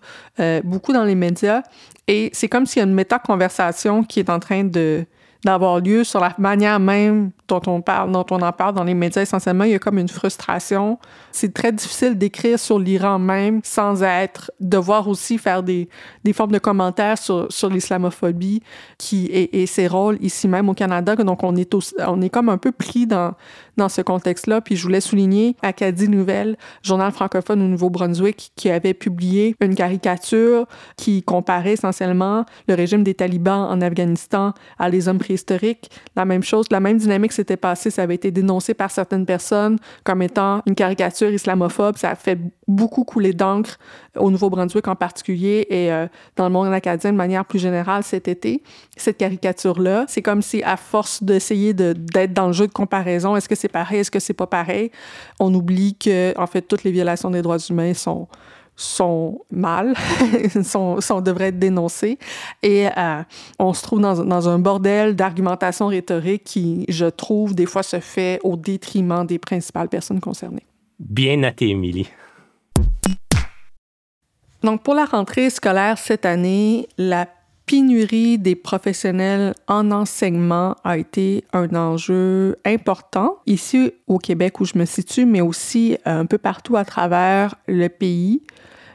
[0.64, 1.64] beaucoup dans les médias.
[2.08, 5.06] Et c'est comme s'il y a une méta-conversation qui est en train de
[5.44, 8.94] d'avoir lieu sur la manière même dont on parle, dont on en parle dans les
[8.94, 10.98] médias essentiellement, il y a comme une frustration.
[11.32, 15.90] C'est très difficile d'écrire sur l'Iran même sans être, devoir aussi faire des,
[16.24, 18.62] des formes de commentaires sur, sur l'islamophobie
[18.98, 21.16] qui et, ses rôles ici même au Canada.
[21.16, 21.76] Donc on est
[22.08, 23.34] on est comme un peu pris dans
[23.78, 24.62] dans ce contexte-là.
[24.62, 30.68] Puis je voulais souligner Acadie Nouvelle, journal francophone au Nouveau-Brunswick, qui avait publié une caricature
[30.98, 35.90] qui comparait essentiellement le régime des talibans en Afghanistan à les hommes préhistoriques.
[36.16, 37.90] La même chose, la même dynamique passée.
[37.90, 41.98] Ça avait été dénoncé par certaines personnes comme étant une caricature islamophobe.
[41.98, 43.78] Ça a fait beaucoup couler d'encre
[44.18, 48.28] au Nouveau-Brunswick en particulier et euh, dans le monde acadien de manière plus générale cet
[48.28, 48.64] été.
[48.98, 53.50] Cette caricature-là, c'est comme si à force d'essayer d'être dans le jeu de comparaison, est-ce
[53.50, 54.92] que c'est pareil, est-ce que c'est pas pareil,
[55.40, 58.28] on oublie que en fait toutes les violations des droits humains sont
[58.82, 59.94] sont mal,
[60.64, 62.18] sont, sont, devraient être dénoncées.
[62.64, 63.22] Et euh,
[63.60, 68.00] on se trouve dans, dans un bordel d'argumentation rhétorique qui, je trouve, des fois se
[68.00, 70.66] fait au détriment des principales personnes concernées.
[71.00, 72.10] Bien noté, Émilie.
[74.64, 77.28] Donc, pour la rentrée scolaire cette année, la
[77.66, 84.78] pénurie des professionnels en enseignement a été un enjeu important ici au Québec où je
[84.78, 88.42] me situe, mais aussi un peu partout à travers le pays.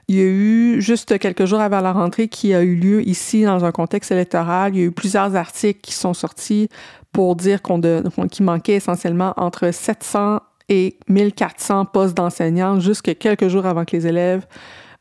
[0.09, 3.43] Il y a eu, juste quelques jours avant la rentrée, qui a eu lieu ici
[3.43, 6.69] dans un contexte électoral, il y a eu plusieurs articles qui sont sortis
[7.13, 13.67] pour dire qu'on qu'il manquait essentiellement entre 700 et 1400 postes d'enseignants jusque quelques jours
[13.67, 14.47] avant que les élèves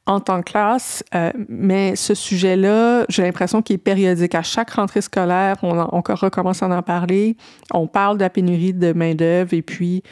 [0.07, 4.35] en tant que classe, euh, mais ce sujet-là, j'ai l'impression qu'il est périodique.
[4.35, 7.35] À chaque rentrée scolaire, on, on, recommence à en parler.
[7.73, 10.03] On parle de la pénurie de main-d'œuvre et puis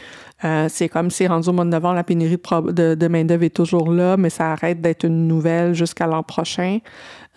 [0.44, 3.92] euh, c'est comme si rendu au mois de novembre, la pénurie de, main-d'œuvre est toujours
[3.92, 6.80] là, mais ça arrête d'être une nouvelle jusqu'à l'an prochain.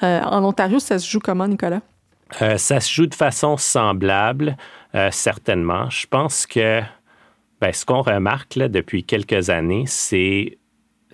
[0.03, 1.83] Euh, en Ontario, ça se joue comment, Nicolas?
[2.57, 4.57] Ça se joue de façon semblable,
[5.13, 5.89] certainement.
[5.91, 6.81] Je pense que
[7.61, 10.59] ben, ce qu'on remarque depuis quelques années, c'est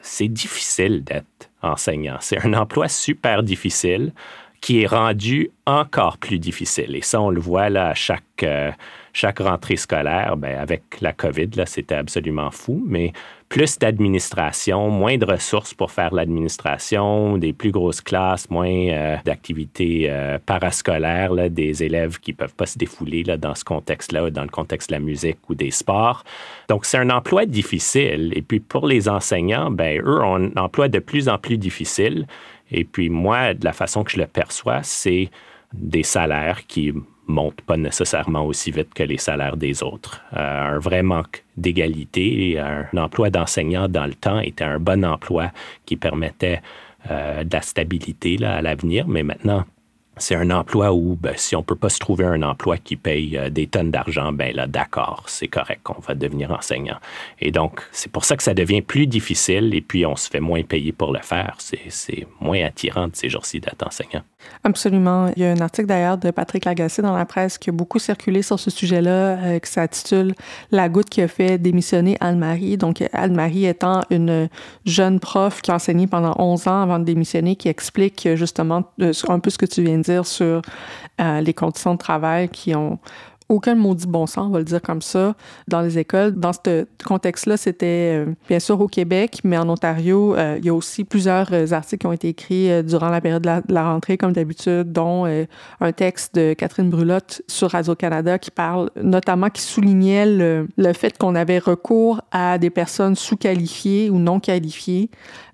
[0.03, 2.19] c'est difficile d'être enseignant.
[2.21, 4.13] C'est un emploi super difficile
[4.61, 6.95] qui est rendu encore plus difficile.
[6.95, 8.71] Et ça, on le voit à chaque, euh,
[9.13, 10.37] chaque rentrée scolaire.
[10.37, 13.13] Bien, avec la COVID, là, c'était absolument fou, mais
[13.53, 20.07] plus d'administration, moins de ressources pour faire l'administration, des plus grosses classes, moins euh, d'activités
[20.09, 24.31] euh, parascolaires, là, des élèves qui ne peuvent pas se défouler là, dans ce contexte-là,
[24.31, 26.25] dans le contexte de la musique ou des sports.
[26.71, 28.33] Donc, c'est un emploi difficile.
[28.35, 32.27] Et puis, pour les enseignants, ben, eux ont un emploi de plus en plus difficile.
[32.71, 35.29] Et puis moi, de la façon que je le perçois, c'est
[35.75, 36.95] des salaires qui
[37.27, 40.23] montent pas nécessairement aussi vite que les salaires des autres.
[40.37, 45.51] Euh, un vrai manque d'égalité, un emploi d'enseignant dans le temps était un bon emploi
[45.87, 46.61] qui permettait
[47.11, 49.65] euh, de la stabilité à l'avenir, mais maintenant,
[50.19, 52.97] c'est un emploi où, ben, si on ne peut pas se trouver un emploi qui
[52.97, 56.99] paye euh, des tonnes d'argent, ben là, d'accord, c'est correct qu'on va devenir enseignant.
[57.41, 60.41] Et donc, c'est pour ça que ça devient plus difficile et puis on se fait
[60.41, 61.57] moins payer pour le faire.
[61.59, 64.23] C'est moins attirant de ces jours-ci d'être enseignant.
[64.65, 65.33] Absolument.
[65.37, 67.99] Il y a un article d'ailleurs de Patrick Lagacé dans la presse qui a beaucoup
[67.99, 70.35] circulé sur ce sujet-là, euh, qui s'intitule
[70.71, 72.77] La goutte qui a fait démissionner Anne-Marie.
[72.77, 74.49] Donc, Anne-Marie étant une
[74.85, 79.13] jeune prof qui a enseigné pendant 11 ans avant de démissionner, qui explique justement euh,
[79.29, 80.63] un peu ce que tu viens de dire sur
[81.21, 82.99] euh, les conditions de travail qui ont
[83.49, 85.35] aucun maudit bon sens, on va le dire comme ça,
[85.69, 86.33] dans les écoles.
[86.33, 90.71] Dans ce contexte-là, c'était euh, bien sûr au Québec, mais en Ontario, euh, il y
[90.71, 94.33] a aussi plusieurs articles qui ont été écrits durant la période de la, rentrée, comme
[94.33, 95.27] d'habitude, dont
[95.81, 101.19] un texte de Catherine Brulotte sur Radio-Canada qui parle notamment, qui soulignait le, le fait
[101.19, 105.11] qu'on avait recours à des personnes sous-qualifiées ou non qualifiées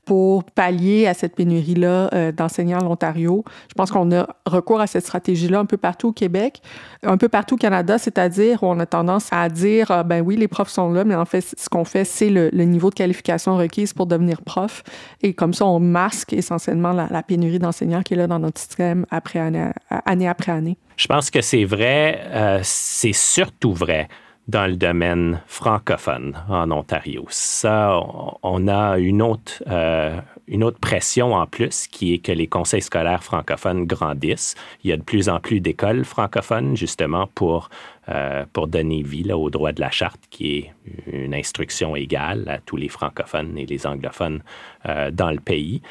[0.08, 3.44] pour pallier à cette pénurie-là euh, d'enseignants à l'Ontario.
[3.68, 6.62] Je pense qu'on a recours à cette stratégie-là un peu partout au Québec,
[7.02, 10.36] un peu partout au Canada, c'est-à-dire où on a tendance à dire, ah, ben oui,
[10.36, 13.58] les profs sont là, mais en fait, ce qu'on fait, c'est le, niveau de qualification
[13.58, 14.82] requise pour devenir prof.
[15.20, 19.04] Et comme ça, on masque essentiellement la, pénurie d'enseignants qui est là dans notre système
[19.10, 20.78] année après année.
[20.96, 24.08] Je pense que c'est vrai, euh, c'est surtout vrai
[24.48, 27.26] dans le domaine francophone en Ontario.
[27.28, 28.00] Ça,
[28.42, 32.80] on a une autre, euh, une autre pression en plus qui est que les conseils
[32.80, 34.54] scolaires francophones grandissent.
[34.82, 37.68] Il y a de plus en plus d'écoles francophones justement pour,
[38.08, 40.72] euh, pour donner vie là, au droit de la charte qui est
[41.12, 44.42] une instruction égale à tous les francophones et les anglophones
[44.86, 45.82] euh, dans le pays.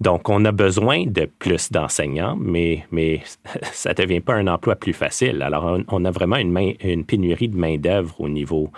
[0.00, 3.22] Donc, on a besoin de plus d'enseignants, mais, mais
[3.72, 5.42] ça ne devient pas un emploi plus facile.
[5.42, 8.70] Alors, on, a vraiment une, une pénurie de main-d'œuvre au niveau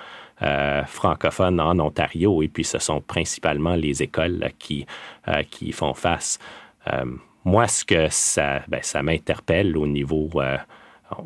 [0.43, 4.87] euh, francophone en Ontario, et puis ce sont principalement les écoles qui,
[5.29, 6.39] euh, qui font face.
[6.93, 7.07] Euh,
[7.45, 10.29] moi, ce que ça, ben, ça m'interpelle au niveau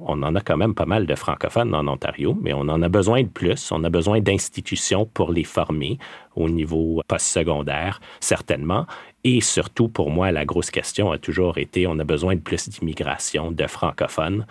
[0.03, 2.89] on en a quand même pas mal de francophones en Ontario, mais on en a
[2.89, 3.73] besoin de plus.
[3.73, 5.99] On a besoin d'institutions pour les former
[6.37, 8.87] au niveau postsecondaire, certainement.
[9.25, 12.69] Et surtout, pour moi, la grosse question a toujours été, on a besoin de plus
[12.69, 14.47] d'immigration de francophones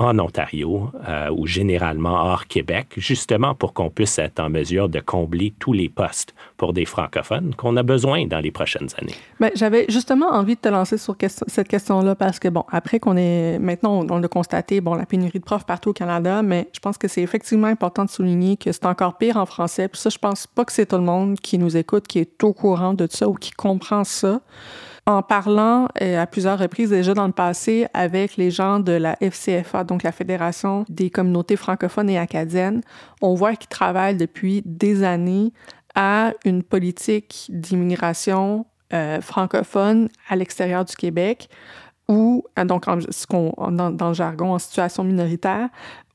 [0.00, 5.00] en Ontario euh, ou généralement hors Québec, justement pour qu'on puisse être en mesure de
[5.00, 9.14] combler tous les postes pour des francophones qu'on a besoin dans les prochaines années.
[9.38, 13.16] Mais j'avais justement envie de te lancer sur cette question-là parce que, bon, après qu'on
[13.16, 16.80] est, maintenant, on, a constaté, bon, la pénurie de profs partout au Canada, mais je
[16.80, 19.88] pense que c'est effectivement important de souligner que c'est encore pire en français.
[19.88, 22.42] Puis ça, je pense pas que c'est tout le monde qui nous écoute qui est
[22.42, 24.40] au courant de ça ou qui comprend ça
[25.10, 29.16] en parlant euh, à plusieurs reprises déjà dans le passé avec les gens de la
[29.20, 32.82] FCFA, donc la Fédération des communautés francophones et acadiennes,
[33.20, 35.52] on voit qu'ils travaillent depuis des années
[35.94, 41.48] à une politique d'immigration euh, francophone à l'extérieur du Québec
[42.10, 45.68] ou donc ce qu'on dans, le jargon en situation minoritaire,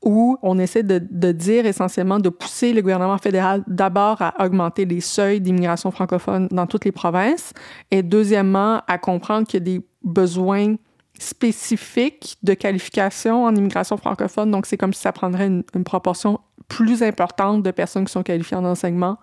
[0.04, 4.84] où on essaie de, de, dire essentiellement de pousser le gouvernement fédéral d'abord à augmenter
[4.84, 7.54] les seuils d'immigration francophone dans toutes les provinces
[7.90, 10.76] et deuxièmement à comprendre qu'il y a des besoins
[11.18, 14.50] spécifiques de qualification en immigration francophone.
[14.50, 18.22] Donc, c'est comme si ça prendrait une, une, proportion plus importante de personnes qui sont
[18.22, 19.18] qualifiées en enseignement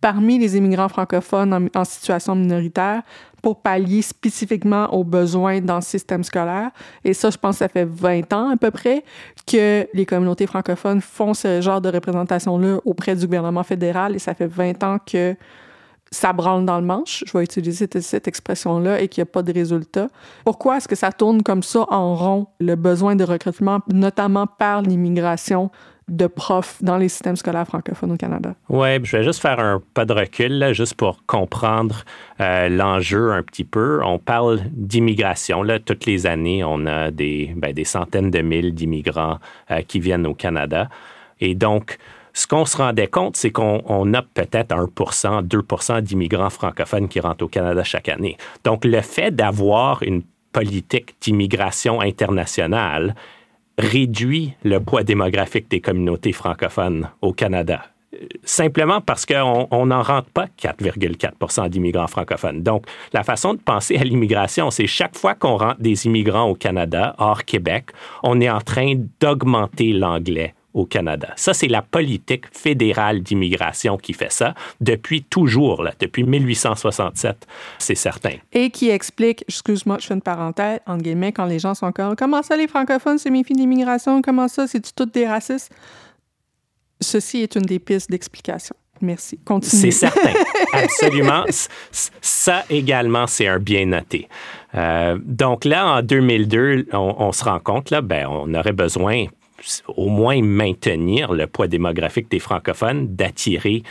[0.00, 3.02] parmi les immigrants francophones en, situation minoritaire
[3.42, 6.70] pour pallier spécifiquement aux besoins dans le système scolaire.
[7.04, 9.04] Et ça, je pense que ça fait 20 ans à peu près
[9.46, 14.34] que les communautés francophones font ce genre de représentation-là auprès du gouvernement fédéral et ça
[14.34, 15.36] fait 20 ans que
[16.10, 19.42] ça branle dans le manche, je vais utiliser cette, expression-là, et qu'il n'y a pas
[19.42, 20.08] de résultat.
[20.42, 24.80] Pourquoi est-ce que ça tourne comme ça en rond, le besoin de recrutement, notamment par
[24.80, 25.70] l'immigration
[26.08, 28.54] de profs dans les systèmes scolaires francophones au Canada?
[28.68, 32.04] Oui, je vais juste faire un pas de recul, là, juste pour comprendre
[32.40, 34.00] euh, l'enjeu un petit peu.
[34.04, 35.62] On parle d'immigration.
[35.62, 39.38] Là, toutes les années, on a des, ben, des centaines de mille d'immigrants
[39.70, 40.88] euh, qui viennent au Canada.
[41.40, 41.98] Et donc,
[42.32, 47.44] ce qu'on se rendait compte, c'est qu'on a peut-être 1% 2% d'immigrants francophones qui rentrent
[47.44, 48.36] au Canada chaque année.
[48.64, 50.22] Donc, le fait d'avoir une
[50.52, 53.14] politique d'immigration internationale
[53.78, 57.82] réduit le poids démographique des communautés francophones au Canada
[58.44, 62.62] simplement parce qu'on n'en rentre pas 4,4% d'immigrants francophones.
[62.62, 66.54] Donc, la façon de penser à l'immigration, c'est chaque fois qu'on rentre des immigrants au
[66.54, 67.90] Canada, hors Québec,
[68.22, 71.32] on est en train d'augmenter l'anglais au Canada.
[71.36, 77.46] Ça, c'est la politique fédérale d'immigration qui fait ça depuis toujours, là, depuis 1867,
[77.78, 78.34] c'est certain.
[78.52, 82.14] Et qui explique, excuse-moi, je fais une parenthèse, en guillemets, quand les gens sont encore,
[82.16, 85.72] comment ça les francophones, c'est mes filles d'immigration, comment ça, c'est-tu toutes des racistes?
[87.00, 88.74] Ceci est une des pistes d'explication.
[89.00, 89.38] Merci.
[89.44, 89.80] Continue.
[89.80, 90.32] C'est certain.
[90.72, 91.44] Absolument.
[92.20, 94.28] Ça également, c'est un bien noté.
[94.74, 99.26] Euh, donc là, en 2002, on, se rend compte, là, ben, on aurait besoin
[99.88, 103.82] au moins maintenir le poids démographique des francophones, d'attirer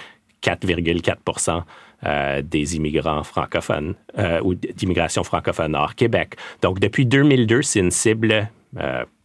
[0.43, 1.63] 4,4
[2.05, 6.35] euh, des immigrants francophones euh, ou d'immigration francophone hors Québec.
[6.61, 8.49] Donc, depuis 2002, c'est une cible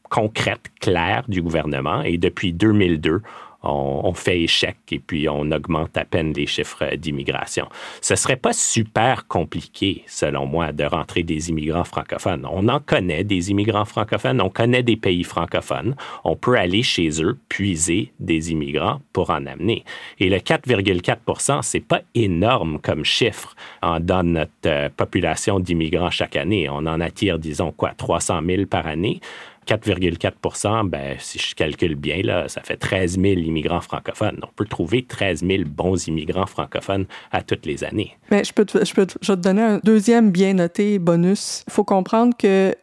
[0.08, 2.02] concrète, claire du gouvernement.
[2.02, 3.22] Et depuis 2002,
[3.62, 7.68] on, fait échec et puis on augmente à peine les chiffres d'immigration.
[8.00, 12.46] Ce serait pas super compliqué, selon moi, de rentrer des immigrants francophones.
[12.50, 15.96] On en connaît des immigrants francophones, on connaît des pays francophones.
[16.24, 19.84] On peut aller chez eux puiser des immigrants pour en amener.
[20.18, 26.68] Et le 4,4 c'est pas énorme comme chiffre dans notre euh, population d'immigrants chaque année.
[26.68, 29.20] On en attire, disons, quoi, 300 000 par année.
[29.66, 34.40] 4,4 ben, si je calcule bien, là, ça fait 13 000 immigrants francophones.
[34.42, 38.16] On peut trouver 13 000 bons immigrants francophones à toutes les années.
[38.30, 41.64] Mais je peux, peux je vais te donner un deuxième bien noté bonus.
[41.68, 42.74] Il faut comprendre que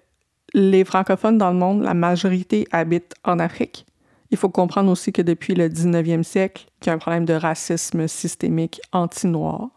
[0.53, 3.85] les francophones dans le monde, la majorité habitent en Afrique.
[4.31, 7.33] Il faut comprendre aussi que depuis le 19e siècle, il y a un problème de
[7.33, 9.69] racisme systémique anti-noir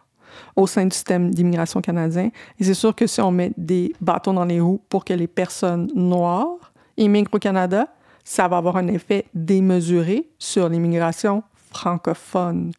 [0.57, 2.30] au sein du système d'immigration canadien.
[2.59, 5.26] Et c'est sûr que si on met des bâtons dans les roues pour que les
[5.26, 7.88] personnes noires immigrent au Canada,
[8.24, 12.72] ça va avoir un effet démesuré sur l'immigration francophone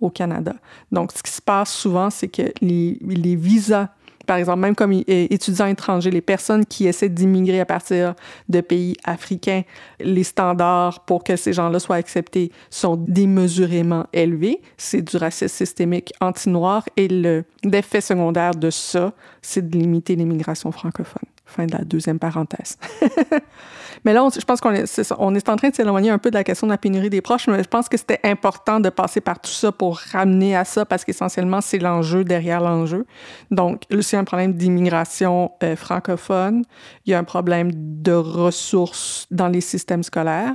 [0.00, 0.54] au Canada.
[0.90, 3.88] Donc, ce qui se passe souvent, c'est que les, les visas
[4.26, 8.14] par exemple, même comme étudiants étrangers, les personnes qui essaient d'immigrer à partir
[8.48, 9.62] de pays africains,
[10.00, 14.60] les standards pour que ces gens-là soient acceptés sont démesurément élevés.
[14.76, 21.31] C'est du racisme systémique anti-noir et l'effet secondaire de ça, c'est de limiter l'immigration francophone.
[21.52, 22.78] Fin de la deuxième parenthèse.
[24.04, 26.66] mais là, je pense qu'on est, en train de s'éloigner un peu de la question
[26.66, 29.50] de la pénurie des proches, mais je pense que c'était important de passer par tout
[29.50, 33.06] ça pour ramener à ça parce qu'essentiellement, c'est l'enjeu derrière l'enjeu.
[33.50, 36.64] Donc, c'est un problème d'immigration euh, francophone.
[37.04, 40.54] Il y a un problème de ressources dans les systèmes scolaires.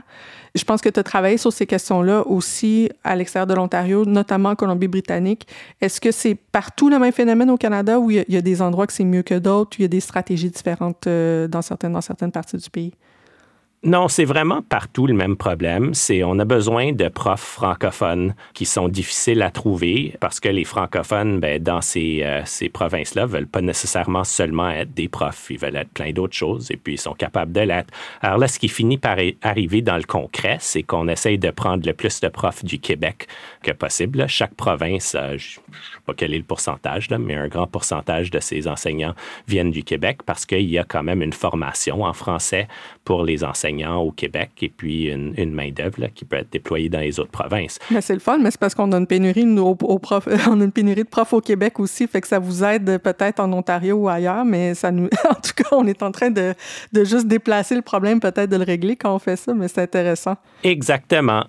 [0.57, 4.49] Je pense que tu as travaillé sur ces questions-là aussi à l'extérieur de l'Ontario, notamment
[4.49, 5.47] en Colombie-Britannique.
[5.81, 8.87] Est-ce que c'est partout le même phénomène au Canada ou il y, a des endroits
[8.87, 12.57] que c'est mieux que d'autres, il y a des stratégies différentes euh, dans certaines parties
[12.57, 12.93] du pays?
[13.83, 15.93] Non, c'est vraiment partout le même problème.
[15.93, 20.63] C'est on a besoin de profs francophones qui sont difficiles à trouver parce que les
[20.63, 25.51] francophones, ben, dans ces, euh, ces provinces-là, veulent pas nécessairement seulement être des profs.
[25.51, 27.93] Ils veulent être plein d'autres choses et puis ils sont capables de l'être.
[28.21, 31.85] Alors là, ce qui finit par arriver dans le concret, c'est qu'on essaye de prendre
[31.85, 33.27] le plus de profs du Québec
[33.61, 34.27] que possible.
[34.27, 35.59] Chaque province, je ne sais
[36.03, 39.13] pas quel est le pourcentage, mais un grand pourcentage de ces enseignants
[39.47, 42.67] viennent du Québec parce qu'il y a quand même une formation en français
[43.07, 47.21] pour les enseignants au Québec et puis une, main-d'œuvre qui peut être déployée dans les
[47.21, 47.79] autres provinces.
[47.89, 50.63] Mais c'est le fun, mais c'est parce qu'on a une pénurie au, prof, on a
[50.65, 53.95] une pénurie de profs au Québec aussi, fait que ça vous aide peut-être en Ontario
[53.95, 56.53] ou ailleurs, mais ça nous, en tout cas, on est en train de,
[56.91, 59.83] de juste déplacer le problème, peut-être de le régler quand on fait ça, mais c'est
[59.83, 60.35] intéressant.
[60.61, 61.45] Exactement.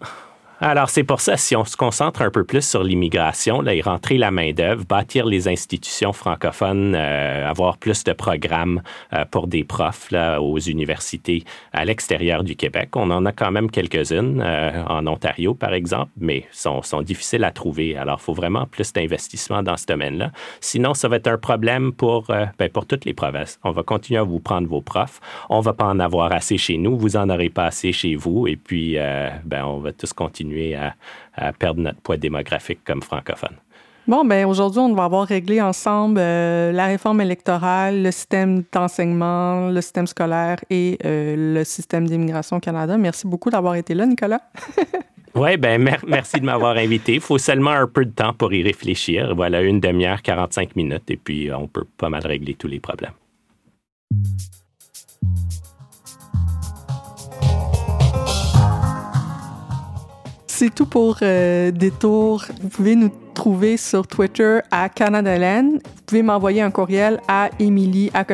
[0.60, 3.80] Alors, c'est pour ça, si on se concentre un peu plus sur l'immigration, là, y
[3.80, 8.82] rentrer la main-d'œuvre, bâtir les institutions francophones, euh, avoir plus de programmes
[9.12, 12.96] euh, pour des profs là, aux universités à l'extérieur du Québec.
[12.96, 17.44] On en a quand même quelques-unes euh, en Ontario, par exemple, mais sont, sont difficiles
[17.44, 17.96] à trouver.
[17.96, 20.32] Alors, il faut vraiment plus d'investissement dans ce domaine-là.
[20.60, 23.60] Sinon, ça va être un problème pour, ben, pour toutes les provinces.
[23.62, 25.20] On va continuer à vous prendre vos profs.
[25.50, 26.98] On va pas en avoir assez chez nous.
[26.98, 28.48] Vous en aurez pas assez chez vous.
[28.48, 28.96] Et puis,
[29.44, 33.56] ben, on va tous continuer à, perdre notre poids démographique comme francophone.
[34.06, 39.68] Bon, ben aujourd'hui, on va avoir réglé ensemble euh, la réforme électorale, le système d'enseignement,
[39.68, 42.96] le système scolaire et euh, le système d'immigration au Canada.
[42.96, 44.40] Merci beaucoup d'avoir été là, Nicolas.
[45.34, 47.16] oui, ben merci de m'avoir invité.
[47.16, 49.34] Il faut seulement un peu de temps pour y réfléchir.
[49.34, 53.12] Voilà, une demi-heure, 45 minutes, et puis on peut pas mal régler tous les problèmes.
[60.58, 62.44] C'est tout pour euh, Détour.
[62.60, 65.74] Vous pouvez nous trouver sur Twitter à Canadaland.
[65.74, 68.24] Vous pouvez m'envoyer un courriel à emily à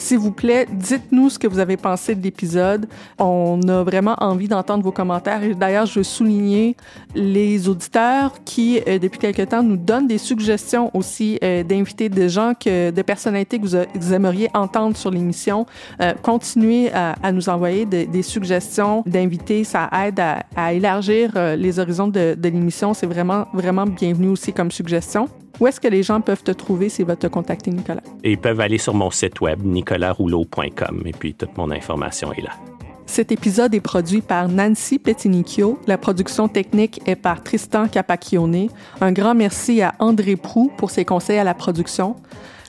[0.00, 2.88] s'il vous plaît, dites-nous ce que vous avez pensé de l'épisode.
[3.18, 5.42] On a vraiment envie d'entendre vos commentaires.
[5.42, 6.76] Et d'ailleurs, je veux souligner
[7.14, 12.28] les auditeurs qui, euh, depuis quelque temps, nous donnent des suggestions aussi euh, d'inviter des
[12.28, 15.66] gens, que, de personnalités que vous, aimeriez entendre sur l'émission.
[16.00, 19.64] Euh, continuez à, nous envoyer des suggestions d'invités.
[19.64, 22.94] Ça aide à, élargir les horizons de, de l'émission.
[22.94, 25.28] C'est vraiment, vraiment bienvenu aussi comme suggestion.
[25.60, 26.88] Où est-ce que les gens peuvent te trouver?
[26.88, 28.00] S'ils veulent te contacter, Nicolas?
[28.24, 29.60] ils peuvent aller sur mon site web,
[29.92, 32.52] et puis toute mon information est là.
[33.06, 35.80] Cet épisode est produit par Nancy Petinicchio.
[35.88, 38.68] La production technique est par Tristan Capacchione.
[39.00, 42.14] Un grand merci à André Prou pour ses conseils à la production.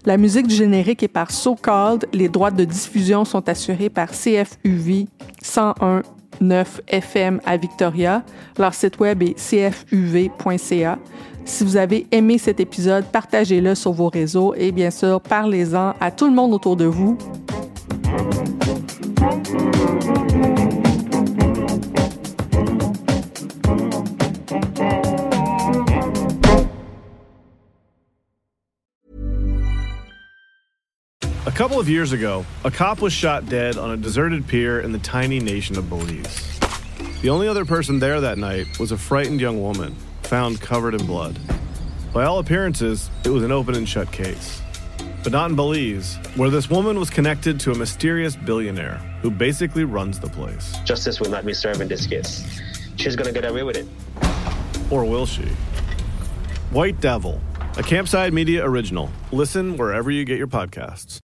[0.04, 2.08] La musique du générique est par So Called.
[2.12, 5.06] Les droits de diffusion sont assurés par CFUV
[5.44, 8.24] 101.9 FM à Victoria.
[8.58, 10.98] Leur site web est cfuv.ca.
[11.46, 16.12] Si vous avez aimé cet épisode, partagez-le sur vos réseaux et bien sûr, parlez-en à
[16.12, 17.18] tout le monde autour de vous.
[31.46, 34.92] A couple of years ago, a cop was shot dead on a deserted pier in
[34.92, 36.60] the tiny nation of Belize.
[37.22, 39.96] The only other person there that night was a frightened young woman.
[40.32, 41.38] Found covered in blood.
[42.14, 44.62] By all appearances, it was an open and shut case.
[45.24, 49.84] But not in Belize, where this woman was connected to a mysterious billionaire who basically
[49.84, 50.74] runs the place.
[50.86, 52.62] Justice will not be served in this case.
[52.96, 53.86] She's gonna get away with it.
[54.90, 55.50] Or will she?
[56.72, 57.42] White Devil,
[57.78, 59.10] a Campside Media original.
[59.34, 61.21] Listen wherever you get your podcasts.